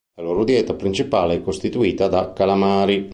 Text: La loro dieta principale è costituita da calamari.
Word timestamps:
La 0.17 0.23
loro 0.23 0.43
dieta 0.43 0.73
principale 0.73 1.35
è 1.35 1.41
costituita 1.43 2.07
da 2.07 2.33
calamari. 2.33 3.07